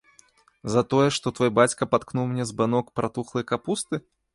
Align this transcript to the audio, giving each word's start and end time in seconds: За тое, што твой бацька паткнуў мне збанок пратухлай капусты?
За 0.75 0.83
тое, 0.93 1.09
што 1.19 1.27
твой 1.41 1.53
бацька 1.59 1.83
паткнуў 1.95 2.25
мне 2.35 2.51
збанок 2.53 2.93
пратухлай 3.01 3.51
капусты? 3.55 4.07